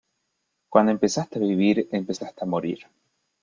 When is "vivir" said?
1.43-1.87